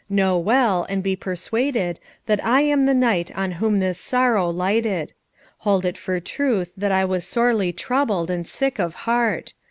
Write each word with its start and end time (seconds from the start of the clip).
Know 0.09 0.35
well, 0.35 0.87
and 0.89 1.03
be 1.03 1.15
persuaded, 1.15 1.99
that 2.25 2.43
I 2.43 2.61
am 2.61 2.87
the 2.87 2.93
knight 2.95 3.29
on 3.37 3.51
whom 3.51 3.79
this 3.79 3.99
sorrow 3.99 4.49
lighted. 4.49 5.13
Hold 5.59 5.85
it 5.85 5.95
for 5.95 6.19
truth 6.19 6.73
that 6.75 6.91
I 6.91 7.05
was 7.05 7.23
sorely 7.23 7.71
troubled 7.71 8.31
and 8.31 8.47
sick 8.47 8.79
of 8.79 8.95
heart. 9.05 9.53